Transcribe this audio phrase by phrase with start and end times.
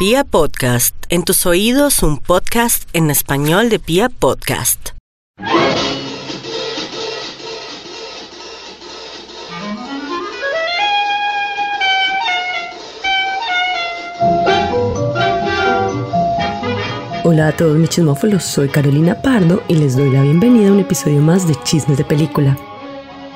[0.00, 4.92] Pia Podcast, en tus oídos un podcast en español de Pia Podcast.
[17.22, 20.80] Hola a todos mis chismófolos, soy Carolina Pardo y les doy la bienvenida a un
[20.80, 22.56] episodio más de Chismes de Película.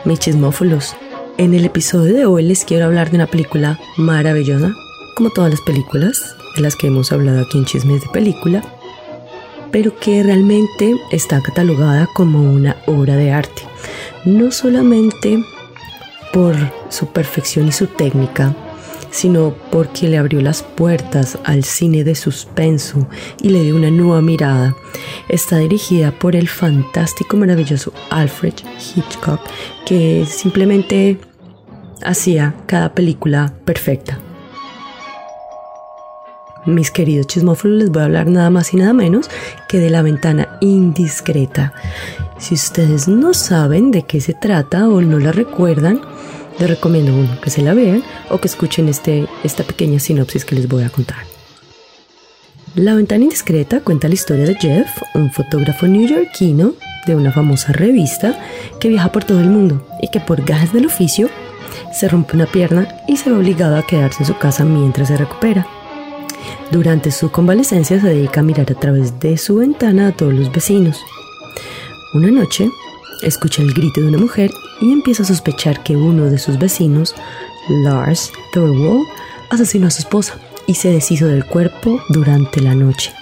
[0.07, 0.97] Mis chismófolos,
[1.37, 4.73] en el episodio de hoy les quiero hablar de una película maravillosa,
[5.15, 8.63] como todas las películas de las que hemos hablado aquí en Chismes de Película,
[9.71, 13.63] pero que realmente está catalogada como una obra de arte.
[14.25, 15.43] No solamente
[16.33, 16.55] por
[16.89, 18.55] su perfección y su técnica,
[19.15, 23.07] sino porque le abrió las puertas al cine de suspenso
[23.41, 24.77] y le dio una nueva mirada.
[25.29, 29.41] Está dirigida por el fantástico, maravilloso Alfred Hitchcock,
[29.87, 31.19] que simplemente
[32.03, 34.19] hacía cada película perfecta.
[36.67, 39.29] Mis queridos chismófolos, les voy a hablar nada más y nada menos
[39.69, 41.75] que de la ventana indiscreta.
[42.39, 46.01] Si ustedes no saben de qué se trata o no la recuerdan,
[46.59, 50.55] les recomiendo uno que se la vean o que escuchen este, esta pequeña sinopsis que
[50.55, 51.19] les voy a contar.
[52.75, 56.73] La ventana indiscreta cuenta la historia de Jeff, un fotógrafo neoyorquino
[57.07, 58.39] de una famosa revista
[58.81, 61.29] que viaja por todo el mundo y que por gajes del oficio
[61.93, 65.17] se rompe una pierna y se ve obligado a quedarse en su casa mientras se
[65.17, 65.67] recupera.
[66.71, 70.53] Durante su convalecencia se dedica a mirar a través de su ventana a todos los
[70.53, 71.01] vecinos.
[72.15, 72.71] Una noche,
[73.23, 77.15] escucha el grito de una mujer y empieza a sospechar que uno de sus vecinos,
[77.69, 79.07] Lars Thorwald,
[79.51, 83.13] asesinó a su esposa y se deshizo del cuerpo durante la noche.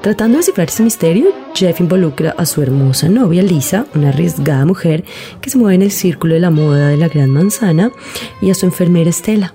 [0.00, 5.04] Tratando de descifrar ese misterio, Jeff involucra a su hermosa novia Lisa, una arriesgada mujer
[5.40, 7.90] que se mueve en el círculo de la moda de la Gran Manzana,
[8.40, 9.54] y a su enfermera Estela.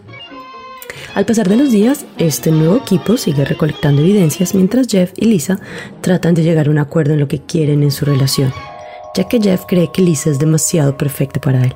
[1.15, 5.59] Al pasar de los días, este nuevo equipo sigue recolectando evidencias mientras Jeff y Lisa
[6.01, 8.51] tratan de llegar a un acuerdo en lo que quieren en su relación
[9.13, 11.75] ya que Jeff cree que Lisa es demasiado perfecta para él.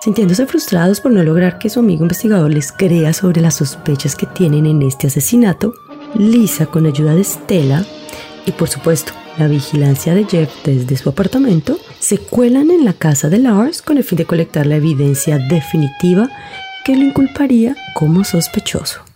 [0.00, 4.26] Sintiéndose frustrados por no lograr que su amigo investigador les crea sobre las sospechas que
[4.26, 5.74] tienen en este asesinato,
[6.14, 7.84] Lisa, con ayuda de Stella
[8.46, 13.28] y por supuesto la vigilancia de Jeff desde su apartamento, se cuelan en la casa
[13.28, 16.28] de Lars con el fin de colectar la evidencia definitiva
[16.84, 19.11] que lo inculparía como sospechoso.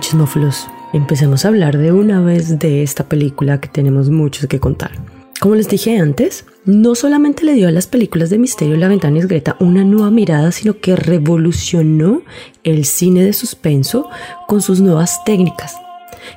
[0.00, 4.92] Chismófilos, empecemos a hablar de una vez de esta película que tenemos mucho que contar.
[5.40, 9.20] Como les dije antes, no solamente le dio a las películas de misterio La ventana
[9.20, 12.22] Greta una nueva mirada, sino que revolucionó
[12.64, 14.08] el cine de suspenso
[14.48, 15.76] con sus nuevas técnicas.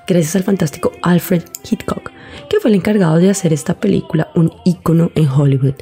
[0.07, 2.11] Gracias al fantástico Alfred Hitchcock,
[2.47, 5.75] que fue el encargado de hacer esta película un ícono en Hollywood.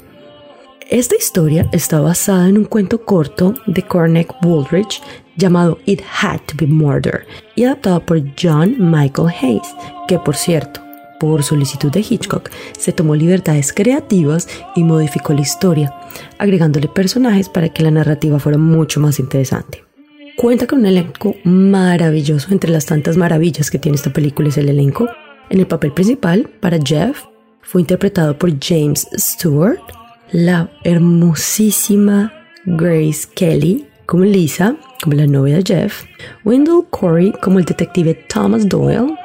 [0.90, 5.01] Esta historia está basada en un cuento corto de Cormac Woolrich
[5.39, 9.75] llamado It Had to Be Murder y adaptado por John Michael Hayes,
[10.07, 10.81] que por cierto,
[11.19, 15.94] por solicitud de Hitchcock, se tomó libertades creativas y modificó la historia,
[16.38, 19.83] agregándole personajes para que la narrativa fuera mucho más interesante.
[20.38, 24.69] Cuenta con un elenco maravilloso, entre las tantas maravillas que tiene esta película es el
[24.69, 25.09] elenco.
[25.49, 27.23] En el papel principal, para Jeff,
[27.61, 29.81] fue interpretado por James Stewart,
[30.31, 32.31] la hermosísima
[32.66, 36.03] Grace Kelly como Lisa, como la novia Jeff,
[36.44, 39.16] Wendell Corey como el detective Thomas Doyle,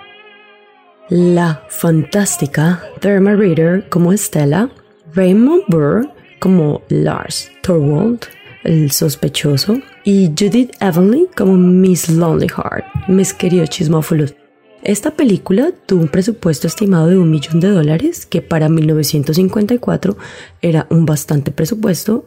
[1.09, 4.69] la fantástica Therma Reader como Estella,
[5.15, 6.07] Raymond Burr
[6.39, 8.27] como Lars Thorwald,
[8.65, 14.35] el sospechoso, y Judith Evanley como Miss Lonely Heart, mis queridos chismófilos.
[14.83, 20.19] Esta película tuvo un presupuesto estimado de un millón de dólares, que para 1954
[20.61, 22.27] era un bastante presupuesto.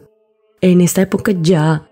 [0.60, 1.87] En esta época ya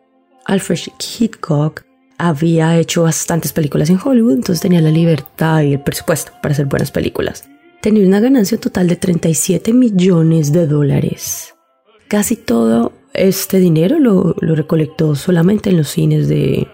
[0.46, 1.82] Alfred Hitchcock
[2.18, 6.66] había hecho bastantes películas en Hollywood, entonces tenía la libertad y el presupuesto para hacer
[6.66, 7.48] buenas películas.
[7.80, 11.54] Tenía una ganancia total de 37 millones de dólares.
[12.08, 16.66] Casi todo este dinero lo, recolectó solamente en los cines de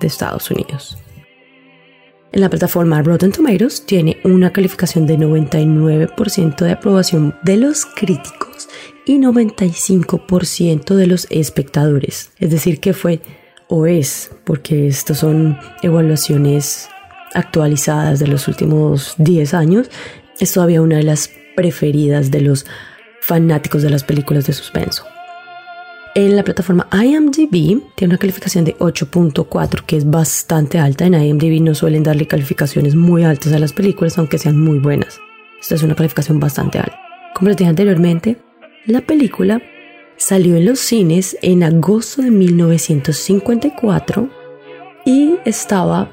[0.00, 0.98] Estados Unidos.
[2.34, 8.68] En la plataforma Rotten Tomatoes tiene una calificación de 99% de aprobación de los críticos
[9.06, 12.30] y 95% de los espectadores.
[12.38, 13.20] Es decir, que fue
[13.68, 16.88] o es, porque estas son evaluaciones
[17.34, 19.90] actualizadas de los últimos 10 años,
[20.38, 22.66] es todavía una de las preferidas de los
[23.20, 25.04] fanáticos de las películas de suspenso.
[26.16, 31.06] En la plataforma IMDb tiene una calificación de 8.4 que es bastante alta.
[31.06, 35.18] En IMDb no suelen darle calificaciones muy altas a las películas aunque sean muy buenas.
[35.60, 37.00] Esta es una calificación bastante alta.
[37.34, 38.36] Como les dije anteriormente,
[38.86, 39.62] la película
[40.16, 44.28] salió en los cines en agosto de 1954
[45.06, 46.10] y estaba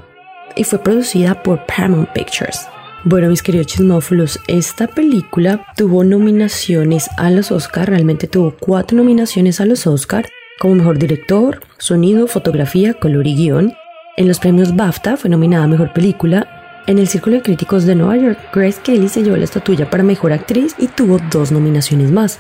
[0.56, 2.62] y fue producida por Paramount Pictures.
[3.04, 9.60] Bueno, mis queridos chismófilos, esta película tuvo nominaciones a los Oscar, realmente tuvo cuatro nominaciones
[9.60, 10.30] a los Oscar,
[10.60, 13.74] como mejor director, sonido, fotografía, color y guion.
[14.18, 16.84] En los premios BAFTA fue nominada a mejor película.
[16.86, 20.04] En el Círculo de Críticos de Nueva York, Grace Kelly se llevó la estatuilla para
[20.04, 22.40] mejor actriz y tuvo dos nominaciones más.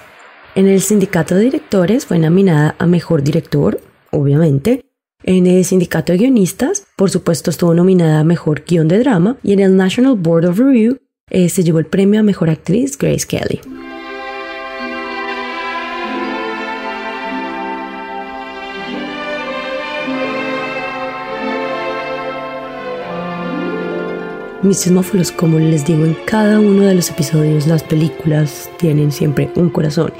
[0.53, 3.79] En el Sindicato de Directores fue nominada a mejor director,
[4.11, 4.85] obviamente,
[5.23, 9.53] en el sindicato de guionistas, por supuesto, estuvo nominada a Mejor Guión de Drama y
[9.53, 10.97] en el National Board of Review
[11.29, 13.61] eh, se llevó el premio a Mejor Actriz Grace Kelly.
[24.63, 29.49] Mis chismófilos, como les digo en cada uno de los episodios, las películas tienen siempre
[29.55, 30.13] un corazón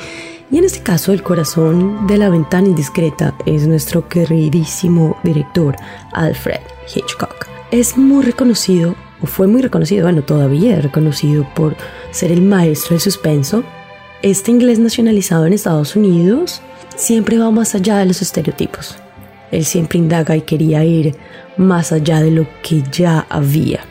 [0.52, 5.78] y en este caso, el corazón de la ventana indiscreta es nuestro queridísimo director,
[6.12, 6.60] Alfred
[6.94, 7.48] Hitchcock.
[7.72, 11.78] Es muy reconocido, o fue muy reconocido, bueno, todavía es reconocido por
[12.12, 13.64] ser el maestro del suspenso.
[14.24, 16.62] Este inglés nacionalizado en Estados Unidos
[16.98, 18.98] siempre va más allá de los estereotipos.
[19.52, 21.16] Él siempre indaga y quería ir
[21.56, 23.86] más allá de lo que ya había.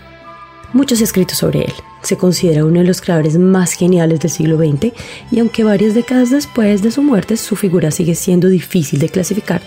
[0.73, 1.73] Mucho se ha escrito sobre él,
[2.03, 4.93] se considera uno de los creadores más geniales del siglo XX
[5.33, 9.63] y aunque varias décadas después de su muerte su figura sigue siendo difícil de clasificar,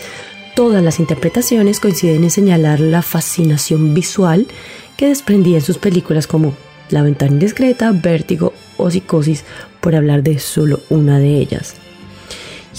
[0.55, 4.47] todas las interpretaciones coinciden en señalar la fascinación visual
[4.95, 6.53] que desprendía en sus películas como
[6.89, 9.44] La ventana indiscreta, Vértigo o Psicosis,
[9.81, 11.75] por hablar de solo una de ellas.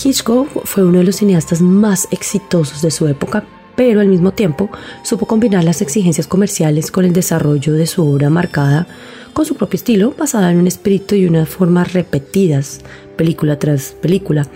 [0.02, 3.44] Hitchcock fue uno de los cineastas más exitosos de su época,
[3.76, 4.70] pero al mismo tiempo
[5.02, 8.86] supo combinar las exigencias comerciales con el desarrollo de su obra marcada
[9.34, 12.80] con su propio estilo, basada en un espíritu y unas formas repetidas,
[13.16, 14.46] película tras película.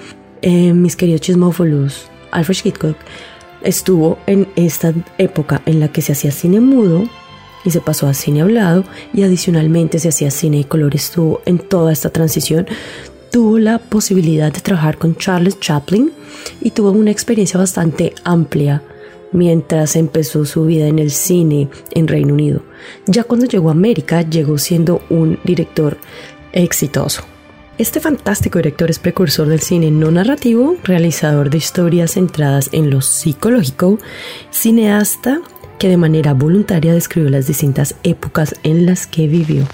[0.40, 2.96] Eh, mis queridos chismófolos, Alfred Hitchcock
[3.62, 7.04] estuvo en esta época en la que se hacía cine mudo
[7.64, 10.94] y se pasó a cine hablado y adicionalmente se hacía cine de color.
[10.94, 12.66] Estuvo en toda esta transición.
[13.32, 16.12] Tuvo la posibilidad de trabajar con Charles Chaplin
[16.60, 18.80] y tuvo una experiencia bastante amplia
[19.32, 22.62] mientras empezó su vida en el cine en Reino Unido.
[23.06, 25.98] Ya cuando llegó a América, llegó siendo un director
[26.52, 27.22] exitoso.
[27.78, 33.00] Este fantástico director es precursor del cine no narrativo, realizador de historias centradas en lo
[33.00, 33.98] psicológico,
[34.50, 35.40] cineasta
[35.78, 39.64] que de manera voluntaria describió las distintas épocas en las que vivió.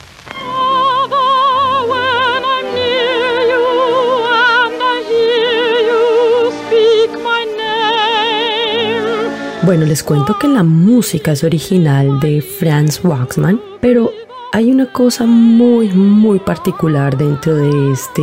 [9.64, 14.12] Bueno, les cuento que la música es original de Franz Waxman, pero
[14.52, 18.22] hay una cosa muy, muy particular dentro de este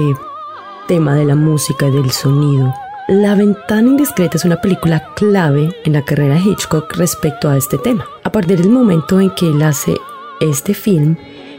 [0.88, 2.72] tema de la música y del sonido.
[3.08, 7.80] La ventana indiscreta es una película clave en la carrera de Hitchcock respecto a este
[7.80, 8.06] tema.
[8.24, 9.96] A partir del momento en que él hace
[10.42, 11.16] este film,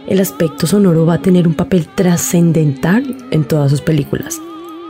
[0.07, 4.41] el aspecto sonoro va a tener un papel trascendental en todas sus películas.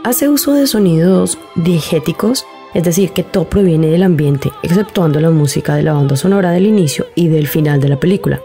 [0.03, 5.75] Hace uso de sonidos diegéticos es decir, que todo proviene del ambiente, exceptuando la música
[5.75, 8.41] de la banda sonora del inicio y del final de la película.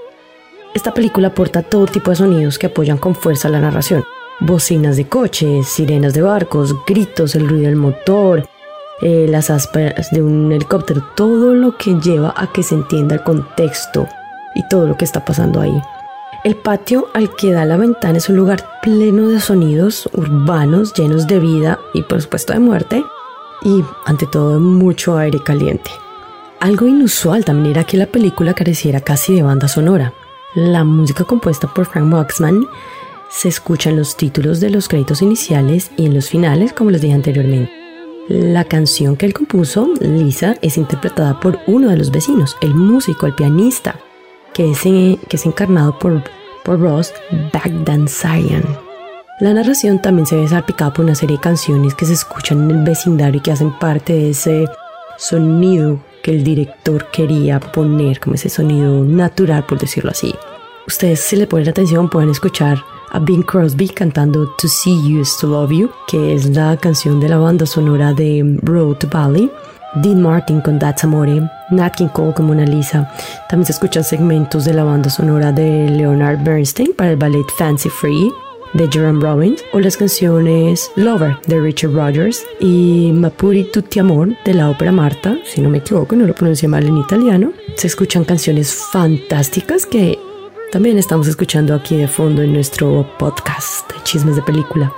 [0.75, 4.05] Esta película aporta todo tipo de sonidos que apoyan con fuerza la narración.
[4.41, 8.45] Bocinas de coches, sirenas de barcos, gritos, el ruido del motor,
[9.01, 13.23] eh, las aspas de un helicóptero, todo lo que lleva a que se entienda el
[13.23, 14.07] contexto
[14.55, 15.81] y todo lo que está pasando ahí.
[16.45, 21.27] El patio al que da la ventana es un lugar pleno de sonidos urbanos llenos
[21.27, 23.05] de vida y por supuesto de muerte,
[23.63, 25.91] y ante todo mucho aire caliente.
[26.61, 30.13] Algo inusual también era que la película careciera casi de banda sonora.
[30.55, 32.67] La música compuesta por Frank Waxman
[33.31, 37.01] se escucha en los títulos de los créditos iniciales y en los finales, como les
[37.01, 37.73] dije anteriormente.
[38.29, 43.27] La canción que él compuso, Lisa, es interpretada por uno de los vecinos, el músico,
[43.27, 44.01] el pianista,
[44.53, 46.23] que es, que es encarnado por,
[46.65, 47.13] por Ross
[47.53, 48.88] Bagdasarian.
[49.41, 52.79] La narración también se ve salpicada por una serie de canciones que se escuchan en
[52.79, 54.67] el vecindario y que hacen parte de ese
[55.17, 60.35] sonido que el director quería poner, como ese sonido natural, por decirlo así.
[60.89, 65.37] Ustedes, si le ponen atención, pueden escuchar a Bing Crosby cantando To See You is
[65.41, 69.49] to Love You, que es la canción de la banda sonora de Road to Valley.
[70.03, 73.11] Dean Martin con That's Amore, Nat King Cole con Mona Lisa.
[73.49, 77.89] También se escuchan segmentos de la banda sonora de Leonard Bernstein para el ballet Fancy
[77.89, 78.31] Free
[78.75, 84.55] de Jerome Robbins o las canciones Lover de Richard Rogers y Mapuri Tutti Amor de
[84.55, 87.53] la ópera Marta, si no me equivoco, no lo pronuncié mal en italiano.
[87.77, 90.19] Se escuchan canciones fantásticas que
[90.73, 94.93] también estamos escuchando aquí de fondo en nuestro podcast de Chismes de Película.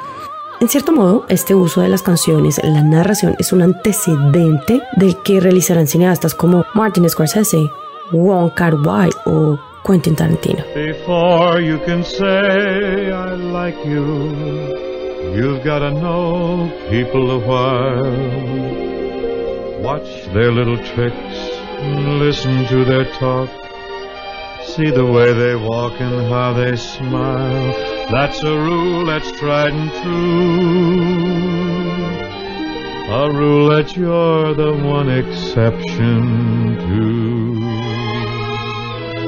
[0.61, 5.41] En cierto modo, este uso de las canciones, la narración, es un antecedente del que
[5.41, 7.71] realizarán cineastas como Martin Scorsese,
[8.13, 10.63] Wong Kar Wai o Quentin Tarantino.
[10.75, 14.05] Before you can say I like you,
[15.35, 18.61] you've got to know people a while.
[19.81, 21.39] Watch their little tricks,
[22.25, 23.49] listen to their talk.
[24.65, 27.73] See the way they walk and how they smile.
[28.11, 31.41] That's a rule that's tried and true.
[33.13, 37.11] A rule that you're the one exception to.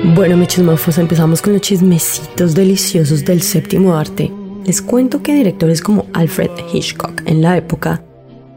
[0.05, 4.33] Bueno, mis chismofos, empezamos con los chismecitos deliciosos del séptimo arte.
[4.67, 8.03] Les cuento que directores como Alfred Hitchcock en la época,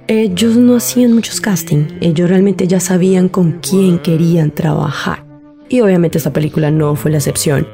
[0.07, 5.23] ellos no hacían muchos casting, ellos realmente ya sabían con quién querían trabajar.
[5.69, 7.67] Y obviamente esta película no fue la excepción.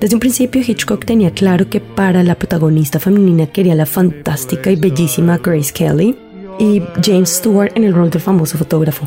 [0.00, 4.76] Desde un principio Hitchcock tenía claro que para la protagonista femenina quería la fantástica y
[4.76, 6.16] bellísima Grace Kelly
[6.58, 9.06] y James Stewart en el rol del famoso fotógrafo.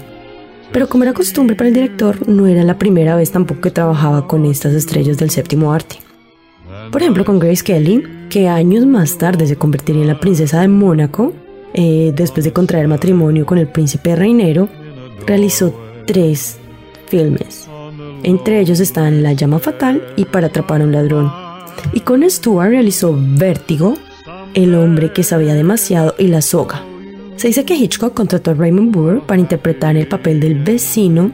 [0.72, 4.28] Pero como era costumbre para el director, no era la primera vez tampoco que trabajaba
[4.28, 5.98] con estas estrellas del séptimo arte.
[6.92, 10.68] Por ejemplo, con Grace Kelly, que años más tarde se convertiría en la princesa de
[10.68, 11.34] Mónaco,
[11.74, 14.70] eh, después de contraer matrimonio con el príncipe reinero,
[15.26, 15.74] realizó
[16.06, 16.58] tres
[17.08, 17.68] filmes.
[18.24, 21.32] Entre ellos están La llama fatal y Para atrapar a un ladrón.
[21.94, 23.96] Y con Stewart realizó Vértigo,
[24.54, 26.84] El hombre que sabía demasiado y La soga.
[27.42, 31.32] Se dice que Hitchcock contrató a Raymond Burr para interpretar el papel del vecino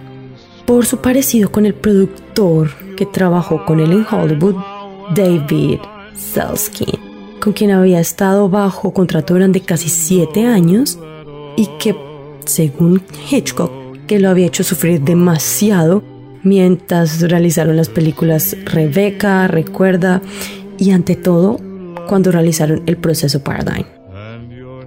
[0.66, 4.56] por su parecido con el productor que trabajó con él en Hollywood,
[5.14, 5.80] David
[6.16, 6.98] Selzkin,
[7.42, 10.98] con quien había estado bajo contrato durante casi siete años
[11.58, 11.94] y que,
[12.46, 13.70] según Hitchcock,
[14.08, 16.04] que lo había hecho sufrir demasiado
[16.42, 20.22] mientras realizaron las películas Rebeca, Recuerda
[20.78, 21.60] y ante todo
[22.08, 23.97] cuando realizaron el proceso Paradigm.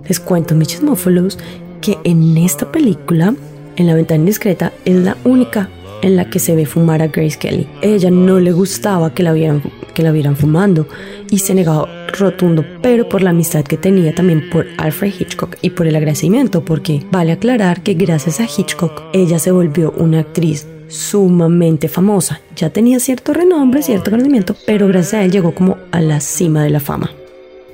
[0.08, 1.38] Les cuento, mis chismófilos,
[1.80, 3.34] que en esta película,
[3.76, 5.68] en La ventana indiscreta, es la única
[6.02, 7.68] en la que se ve fumar a Grace Kelly.
[7.82, 9.62] Ella no le gustaba que la vieran,
[9.94, 10.86] que la vieran fumando
[11.30, 11.88] y se negaba
[12.18, 16.64] rotundo, pero por la amistad que tenía también por Alfred Hitchcock y por el agradecimiento,
[16.64, 22.40] porque vale aclarar que gracias a Hitchcock ella se volvió una actriz sumamente famosa.
[22.56, 26.64] Ya tenía cierto renombre, cierto conocimiento, pero gracias a él llegó como a la cima
[26.64, 27.10] de la fama.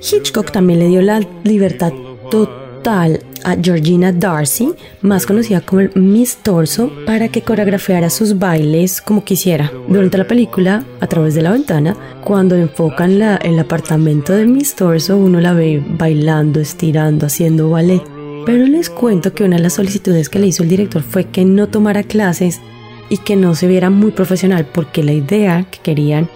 [0.00, 1.92] Hitchcock también le dio la libertad
[2.30, 9.24] total a Georgina Darcy, más conocida como Miss Torso, para que coreografiara sus bailes como
[9.24, 9.72] quisiera.
[9.88, 14.74] Durante la película, a través de la ventana, cuando enfocan la, el apartamento de Miss
[14.74, 18.02] Torso, uno la ve bailando, estirando, haciendo ballet.
[18.44, 21.44] Pero les cuento que una de las solicitudes que le hizo el director fue que
[21.44, 22.60] no tomara clases
[23.08, 26.28] y que no se viera muy profesional porque la idea que querían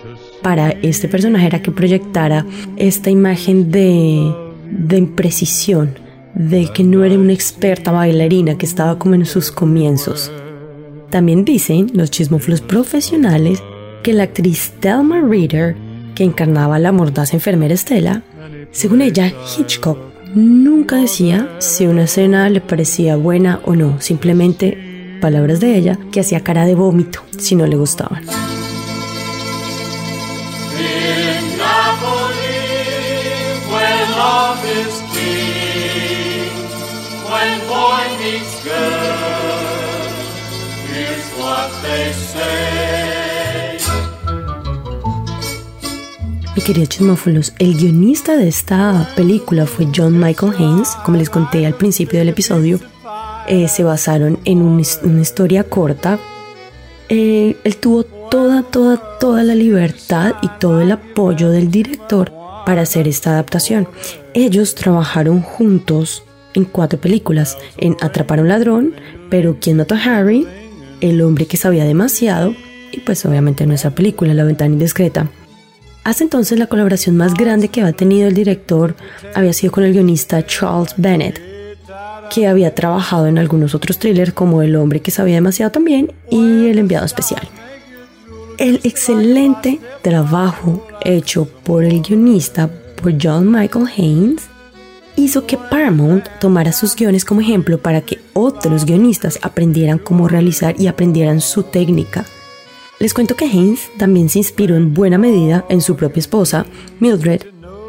[0.43, 4.33] para este personaje era que proyectara esta imagen de,
[4.71, 5.99] de imprecisión,
[6.35, 10.31] de que no era una experta bailarina, que estaba como en sus comienzos.
[11.11, 13.63] También dicen los chismoflos profesionales
[14.03, 15.77] que la actriz Thelma Reader,
[16.15, 18.23] que encarnaba a la mordaz enfermera Estela,
[18.71, 19.99] según ella, Hitchcock
[20.35, 26.21] nunca decía si una escena le parecía buena o no, simplemente palabras de ella, que
[26.21, 28.23] hacía cara de vómito si no le gustaban.
[46.55, 51.67] Mi querido chismófilos, el guionista de esta película fue John Michael Haynes, como les conté
[51.67, 52.79] al principio del episodio,
[53.49, 56.21] eh, se basaron en una historia corta.
[57.09, 62.40] Eh, él tuvo toda, toda, toda la libertad y todo el apoyo del director
[62.71, 63.89] para hacer esta adaptación.
[64.33, 66.23] Ellos trabajaron juntos
[66.55, 68.95] en cuatro películas, en Atrapar a un ladrón,
[69.29, 70.47] pero ¿Quién mató a Harry?
[71.01, 72.55] El hombre que sabía demasiado
[72.93, 75.29] y pues obviamente nuestra película, La ventana indiscreta.
[76.05, 78.95] Hace entonces la colaboración más grande que había tenido el director
[79.35, 81.41] había sido con el guionista Charles Bennett,
[82.33, 86.69] que había trabajado en algunos otros thrillers como El hombre que sabía demasiado también y
[86.69, 87.49] El enviado especial.
[88.61, 92.69] El excelente trabajo hecho por el guionista,
[93.01, 94.43] por John Michael Haynes,
[95.17, 100.79] hizo que Paramount tomara sus guiones como ejemplo para que otros guionistas aprendieran cómo realizar
[100.79, 102.27] y aprendieran su técnica.
[102.99, 106.67] Les cuento que Haynes también se inspiró en buena medida en su propia esposa,
[106.99, 107.41] Mildred,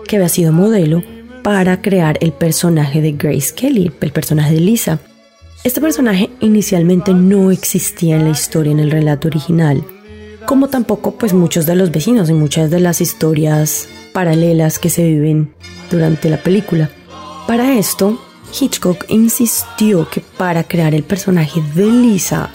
[0.07, 1.03] que había sido modelo
[1.43, 4.99] para crear el personaje de Grace Kelly, el personaje de Lisa.
[5.65, 9.83] Este personaje inicialmente no existía en la historia, en el relato original,
[10.51, 15.01] como tampoco pues muchos de los vecinos y muchas de las historias paralelas que se
[15.01, 15.53] viven
[15.89, 16.89] durante la película.
[17.47, 18.21] Para esto,
[18.59, 22.49] Hitchcock insistió que para crear el personaje de Lisa,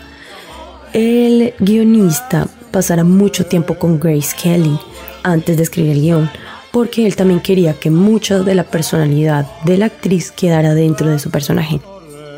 [0.93, 4.79] el guionista pasara mucho tiempo con Grace Kelly
[5.23, 6.31] antes de escribir el guion,
[6.73, 11.19] porque él también quería que mucha de la personalidad de la actriz quedara dentro de
[11.19, 11.81] su personaje.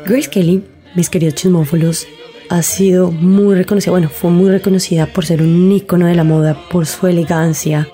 [0.05, 0.63] Grace Kelly,
[0.95, 2.07] mis queridos chismófolos,
[2.49, 6.57] ha sido muy reconocida, bueno, fue muy reconocida por ser un ícono de la moda,
[6.71, 7.87] por su elegancia,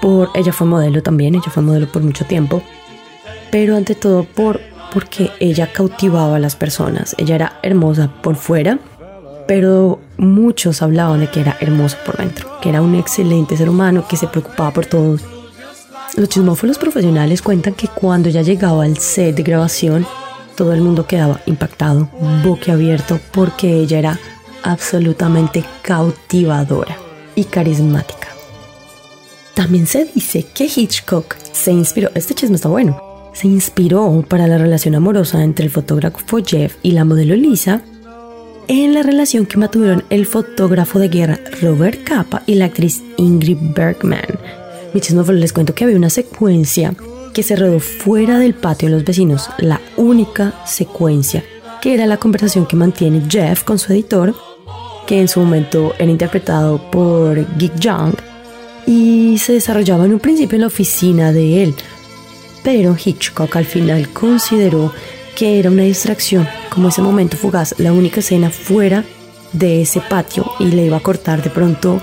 [0.00, 2.62] por ella fue modelo también, ella fue modelo por mucho tiempo,
[3.50, 4.60] pero ante todo por
[4.92, 7.14] porque ella cautivaba a las personas.
[7.18, 8.78] Ella era hermosa por fuera,
[9.48, 14.06] pero muchos hablaban de que era hermosa por dentro, que era un excelente ser humano,
[14.06, 15.22] que se preocupaba por todos.
[16.16, 20.06] Los chismófonos profesionales cuentan que cuando ya llegaba al set de grabación,
[20.56, 22.08] todo el mundo quedaba impactado,
[22.44, 24.18] boquiabierto, porque ella era
[24.62, 26.96] absolutamente cautivadora
[27.34, 28.28] y carismática.
[29.54, 33.00] También se dice que Hitchcock se inspiró, este chisme está bueno,
[33.34, 37.82] se inspiró para la relación amorosa entre el fotógrafo Jeff y la modelo Lisa
[38.68, 43.58] en la relación que mantuvieron el fotógrafo de guerra Robert Capa y la actriz Ingrid
[43.74, 44.38] Bergman.
[44.94, 45.00] Mi
[45.32, 46.94] les cuento que había una secuencia
[47.32, 51.44] que se rodó fuera del patio de los vecinos, la única secuencia,
[51.80, 54.34] que era la conversación que mantiene Jeff con su editor,
[55.06, 58.14] que en su momento era interpretado por Geek Young,
[58.86, 61.74] y se desarrollaba en un principio en la oficina de él,
[62.62, 64.92] pero Hitchcock al final consideró
[65.36, 69.04] que era una distracción, como ese momento fugaz, la única escena fuera
[69.52, 72.00] de ese patio y le iba a cortar de pronto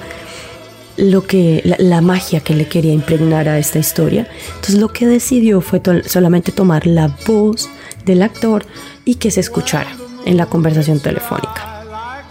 [0.99, 4.27] lo que la, magia que le quería impregnar a esta historia.
[4.47, 7.69] Entonces lo que decidió fue solamente tomar la voz
[8.05, 8.65] del actor
[9.05, 9.89] y que se escuchara
[10.25, 11.83] en la conversación telefónica.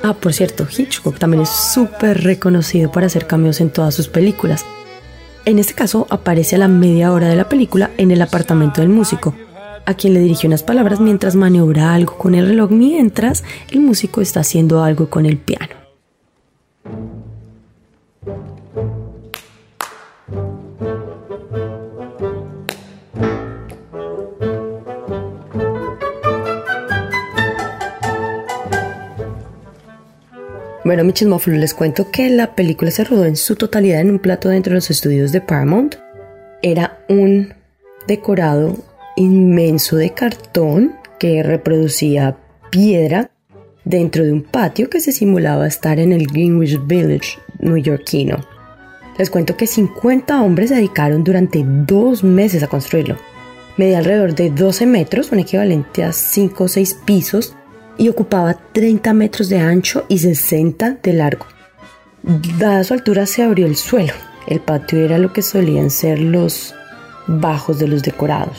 [0.02, 4.64] Ah, por cierto, Hitchcock también es súper reconocido por hacer cambios en todas sus películas.
[5.44, 8.90] En este caso aparece a la media hora de la película en el apartamento del
[8.90, 9.35] músico,
[9.87, 14.20] a quien le dirige unas palabras mientras maniobra algo con el reloj mientras el músico
[14.20, 15.74] está haciendo algo con el piano.
[30.88, 34.18] Bueno, mi chismófilo, les cuento que la película se rodó en su totalidad en un
[34.18, 35.96] plato dentro de los estudios de Paramount.
[36.62, 37.52] Era un
[38.06, 38.74] decorado
[39.14, 42.38] inmenso de cartón que reproducía
[42.70, 43.30] piedra
[43.84, 47.38] dentro de un patio que se simulaba estar en el Greenwich Village
[47.68, 48.38] neoyorquino.
[49.18, 53.16] Les cuento que 50 hombres se dedicaron durante dos meses a construirlo.
[53.76, 57.54] Medía alrededor de 12 metros, un equivalente a 5 o 6 pisos,
[57.96, 61.46] y ocupaba 30 metros de ancho y 60 de largo.
[62.59, 64.12] Dada su altura se abrió el suelo.
[64.46, 66.74] El patio era lo que solían ser los
[67.26, 68.59] bajos de los decorados.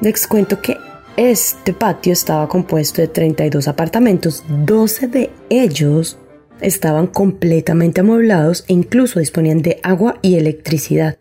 [0.00, 0.76] Les cuento que
[1.16, 6.16] este patio estaba compuesto de 32 apartamentos, 12 de ellos
[6.60, 11.18] estaban completamente amueblados e incluso disponían de agua y electricidad.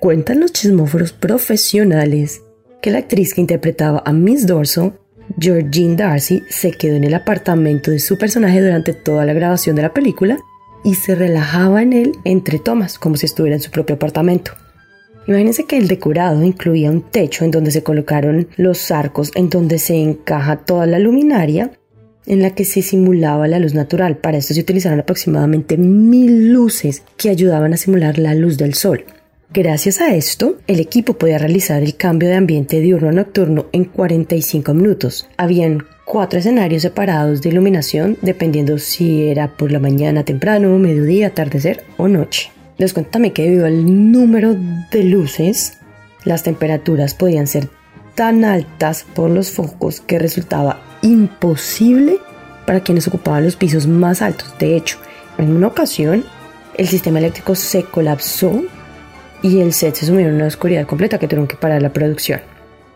[0.00, 2.42] Cuentan los chismóforos profesionales
[2.82, 4.94] que la actriz que interpretaba a Miss Dorso
[5.38, 9.82] Georgine Darcy se quedó en el apartamento de su personaje durante toda la grabación de
[9.82, 10.38] la película
[10.84, 14.52] y se relajaba en él entre tomas, como si estuviera en su propio apartamento.
[15.26, 19.78] Imagínense que el decorado incluía un techo en donde se colocaron los arcos en donde
[19.78, 21.72] se encaja toda la luminaria
[22.26, 24.18] en la que se simulaba la luz natural.
[24.18, 29.04] Para esto se utilizaron aproximadamente mil luces que ayudaban a simular la luz del sol.
[29.52, 33.84] Gracias a esto, el equipo podía realizar el cambio de ambiente diurno a nocturno en
[33.84, 35.28] 45 minutos.
[35.36, 41.84] Habían cuatro escenarios separados de iluminación dependiendo si era por la mañana temprano, mediodía, atardecer
[41.96, 42.50] o noche.
[42.78, 44.54] Les también que debido al número
[44.90, 45.78] de luces,
[46.24, 47.68] las temperaturas podían ser
[48.16, 52.18] tan altas por los focos que resultaba imposible
[52.66, 54.52] para quienes ocupaban los pisos más altos.
[54.58, 54.98] De hecho,
[55.38, 56.24] en una ocasión,
[56.76, 58.64] el sistema eléctrico se colapsó
[59.42, 62.40] y el set se sumió en una oscuridad completa que tuvieron que parar la producción.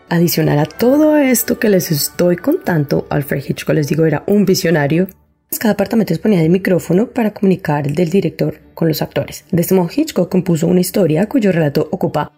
[0.09, 5.07] Adicional a todo esto que les estoy contando, Alfred Hitchcock, les digo, era un visionario.
[5.57, 9.45] Cada apartamento disponía de micrófono para comunicar del director con los actores.
[9.51, 12.31] De este modo, Hitchcock compuso una historia cuyo relato ocupa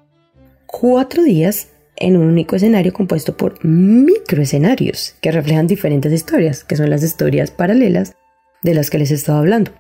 [0.68, 1.70] cuatro días
[2.04, 7.52] en un único escenario compuesto por microescenarios que reflejan diferentes historias, que son las historias
[7.52, 8.14] paralelas
[8.62, 9.72] de las que les estaba hablando.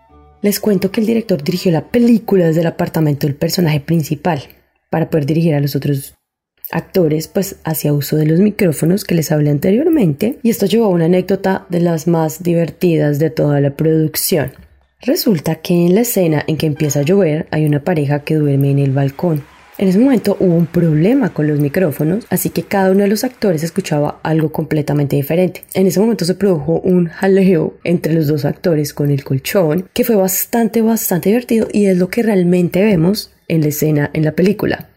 [0.41, 4.41] Les cuento que el director dirigió la película desde el apartamento del personaje principal
[4.89, 6.15] para poder dirigir a los otros
[6.71, 10.89] actores, pues hacía uso de los micrófonos que les hablé anteriormente y esto llevó a
[10.89, 14.51] una anécdota de las más divertidas de toda la producción.
[15.01, 18.71] Resulta que en la escena en que empieza a llover hay una pareja que duerme
[18.71, 19.43] en el balcón.
[19.79, 23.23] En ese momento hubo un problema con los micrófonos, así que cada uno de los
[23.23, 25.63] actores escuchaba algo completamente diferente.
[25.73, 30.03] En ese momento se produjo un jaleo entre los dos actores con el colchón, que
[30.03, 34.33] fue bastante, bastante divertido y es lo que realmente vemos en la escena en la
[34.33, 34.89] película.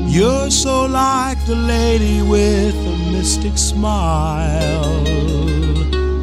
[0.08, 5.04] You're so like the lady with a mystic smile.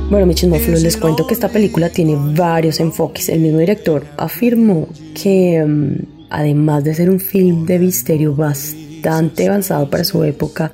[0.08, 3.28] Bueno, mis chismófilos, les cuento que esta película tiene varios enfoques.
[3.28, 9.90] El mismo director afirmó que, mm, además de ser un film de misterio bastante avanzado
[9.90, 10.72] para su época,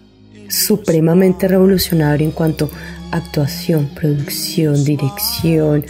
[0.48, 2.68] supremamente revolucionario en cuanto
[3.03, 5.84] a actuación, producción, dirección,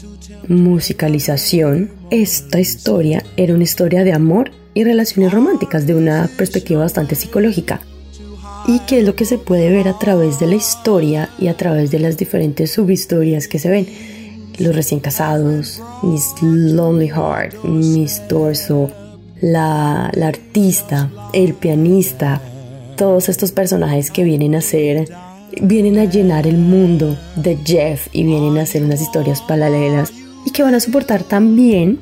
[0.48, 7.14] musicalización, esta historia era una historia de amor y relaciones románticas de una perspectiva bastante
[7.14, 7.80] psicológica.
[8.66, 11.56] Y que es lo que se puede ver a través de la historia y a
[11.56, 13.86] través de las diferentes subhistorias que se ven.
[14.58, 18.90] Los recién casados, Miss Lonely Heart, Miss Torso,
[19.40, 22.40] la, la artista, el pianista,
[22.96, 25.08] todos estos personajes que vienen a ser
[25.62, 30.12] vienen a llenar el mundo de Jeff y vienen a hacer unas historias paralelas
[30.44, 32.00] y que van a soportar también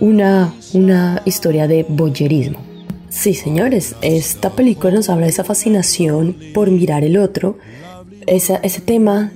[0.00, 2.58] una, una historia de boyerismo.
[3.08, 7.58] Sí, señores, esta película nos habla de esa fascinación por mirar el otro,
[8.26, 9.32] ese tema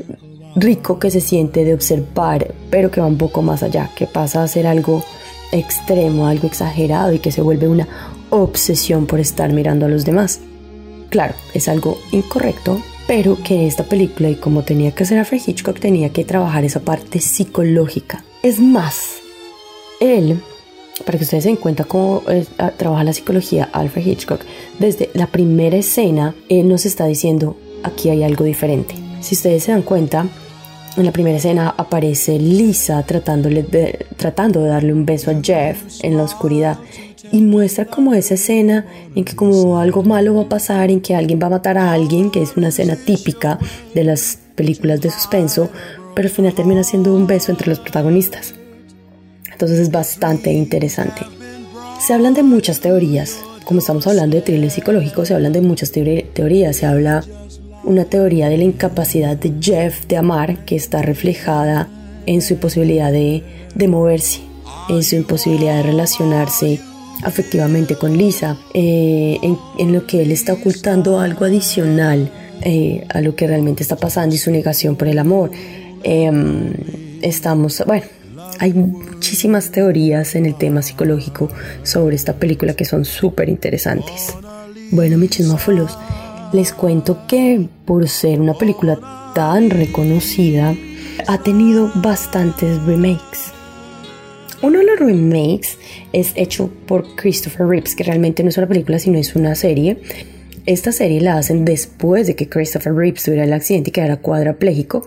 [0.56, 4.42] rico que se siente de observar, pero que va un poco más allá, que pasa
[4.42, 5.04] a ser algo
[5.52, 7.88] extremo, algo exagerado y que se vuelve una
[8.30, 10.40] obsesión por estar mirando a los demás.
[11.10, 15.78] Claro, es algo incorrecto, pero que esta película y como tenía que ser Alfred Hitchcock
[15.78, 18.24] tenía que trabajar esa parte psicológica.
[18.42, 19.16] Es más,
[20.00, 20.40] él,
[21.04, 22.22] para que ustedes se den cuenta cómo
[22.58, 24.40] ah, trabaja la psicología Alfred Hitchcock,
[24.78, 28.94] desde la primera escena, él nos está diciendo, aquí hay algo diferente.
[29.20, 30.26] Si ustedes se dan cuenta,
[30.96, 33.64] en la primera escena aparece Lisa tratándole
[34.16, 36.78] tratando de darle un beso a Jeff en la oscuridad
[37.32, 41.14] y muestra como esa escena en que como algo malo va a pasar, en que
[41.14, 43.58] alguien va a matar a alguien, que es una escena típica
[43.94, 45.70] de las películas de suspenso,
[46.14, 48.54] pero al final termina siendo un beso entre los protagonistas.
[49.50, 51.22] Entonces es bastante interesante.
[52.00, 55.90] Se hablan de muchas teorías, como estamos hablando de thriller psicológico, se hablan de muchas
[55.90, 57.24] teorías, se habla
[57.84, 61.88] una teoría de la incapacidad de Jeff de amar que está reflejada
[62.26, 63.42] en su imposibilidad de,
[63.74, 64.40] de moverse,
[64.88, 66.80] en su imposibilidad de relacionarse
[67.22, 69.38] afectivamente con Lisa, eh,
[69.78, 72.30] en, lo que él está ocultando algo adicional
[72.62, 75.50] eh, a lo que realmente está pasando y su negación por el amor.
[76.02, 76.72] Em,
[77.22, 78.04] estamos, bueno,
[78.58, 81.48] hay muchísimas teorías en el tema psicológico
[81.82, 84.34] sobre esta película que son súper interesantes.
[84.90, 85.96] Bueno, mis chismófolos,
[86.52, 88.98] les cuento que por ser una película
[89.34, 90.74] tan reconocida,
[91.26, 93.52] ha tenido bastantes remakes.
[94.64, 95.76] Uno de los remakes
[96.14, 99.98] es hecho por Christopher Reeves, que realmente no es una película, sino es una serie.
[100.64, 105.06] Esta serie la hacen después de que Christopher Reeves tuviera el accidente y quedara cuadraplégico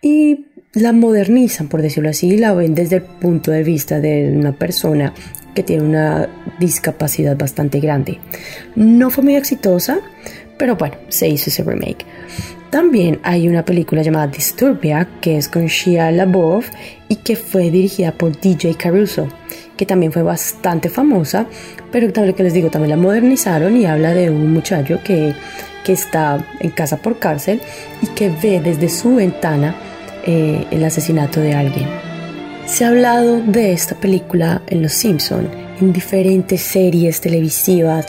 [0.00, 4.32] y la modernizan, por decirlo así, y la ven desde el punto de vista de
[4.36, 5.12] una persona
[5.52, 6.28] que tiene una
[6.60, 8.20] discapacidad bastante grande.
[8.76, 9.98] No fue muy exitosa,
[10.58, 12.06] pero bueno, se hizo ese remake.
[12.72, 16.70] También hay una película llamada Disturbia, que es con Shia LaBeouf
[17.06, 19.28] y que fue dirigida por DJ Caruso,
[19.76, 21.44] que también fue bastante famosa,
[21.90, 25.34] pero también que les digo, también la modernizaron y habla de un muchacho que,
[25.84, 27.60] que está en casa por cárcel
[28.00, 29.76] y que ve desde su ventana
[30.24, 31.86] eh, el asesinato de alguien.
[32.64, 35.46] Se ha hablado de esta película en Los Simpson,
[35.78, 38.06] en diferentes series televisivas,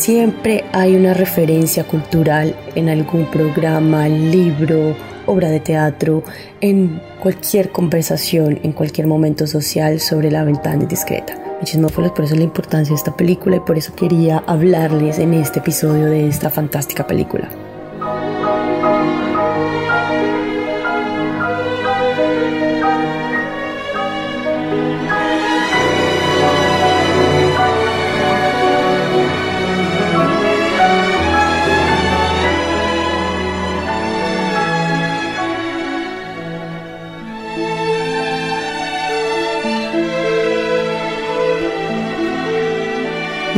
[0.00, 6.24] Siempre hay una referencia cultural en algún programa, libro, obra de teatro,
[6.62, 11.34] en cualquier conversación, en cualquier momento social sobre la ventana discreta.
[11.60, 15.58] Muchísimas por eso la importancia de esta película y por eso quería hablarles en este
[15.58, 17.50] episodio de esta fantástica película.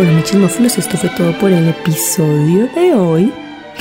[0.03, 3.33] Mis chismófilos, esto fue todo por el episodio de hoy.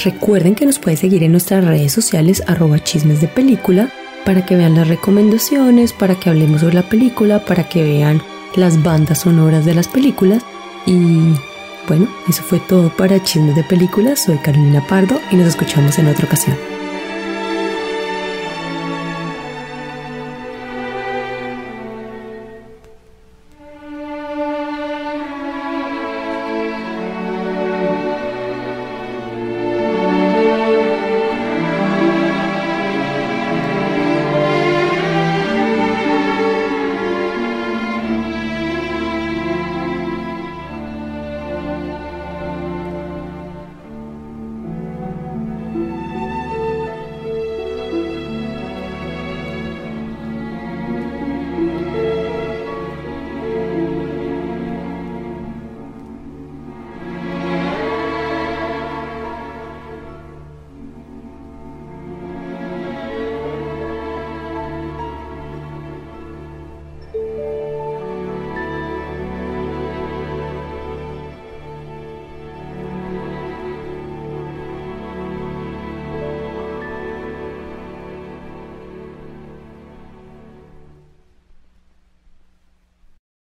[0.03, 3.91] Recuerden que nos pueden seguir en nuestras redes sociales arroba chismes de película
[4.23, 8.21] para que vean las recomendaciones, para que hablemos sobre la película, para que vean
[8.55, 10.43] las bandas sonoras de las películas.
[10.85, 11.33] Y
[11.87, 14.23] bueno, eso fue todo para Chismes de Películas.
[14.23, 16.80] Soy Carolina Pardo y nos escuchamos en otra ocasión.